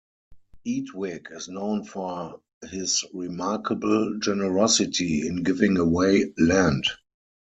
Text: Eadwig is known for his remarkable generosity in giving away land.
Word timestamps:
Eadwig 0.65 1.27
is 1.29 1.47
known 1.47 1.83
for 1.85 2.41
his 2.71 3.03
remarkable 3.13 4.17
generosity 4.17 5.27
in 5.27 5.43
giving 5.43 5.77
away 5.77 6.33
land. 6.39 6.85